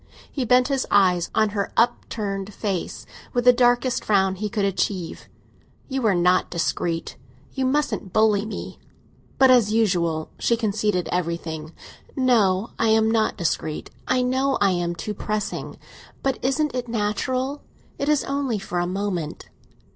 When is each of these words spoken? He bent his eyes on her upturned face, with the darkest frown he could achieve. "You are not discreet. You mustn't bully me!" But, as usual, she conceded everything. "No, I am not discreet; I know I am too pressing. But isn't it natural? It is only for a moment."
He 0.31 0.45
bent 0.45 0.67
his 0.67 0.87
eyes 0.89 1.29
on 1.35 1.49
her 1.49 1.71
upturned 1.77 2.55
face, 2.55 3.05
with 3.33 3.45
the 3.45 3.53
darkest 3.53 4.03
frown 4.03 4.33
he 4.33 4.49
could 4.49 4.65
achieve. 4.65 5.29
"You 5.89 6.07
are 6.07 6.15
not 6.15 6.49
discreet. 6.49 7.17
You 7.53 7.67
mustn't 7.67 8.11
bully 8.11 8.43
me!" 8.43 8.79
But, 9.37 9.51
as 9.51 9.71
usual, 9.71 10.31
she 10.39 10.57
conceded 10.57 11.07
everything. 11.11 11.73
"No, 12.15 12.71
I 12.79 12.87
am 12.87 13.11
not 13.11 13.37
discreet; 13.37 13.91
I 14.07 14.23
know 14.23 14.57
I 14.59 14.71
am 14.71 14.95
too 14.95 15.13
pressing. 15.13 15.77
But 16.23 16.39
isn't 16.41 16.73
it 16.73 16.87
natural? 16.87 17.61
It 17.99 18.09
is 18.09 18.23
only 18.23 18.57
for 18.57 18.79
a 18.79 18.87
moment." 18.87 19.49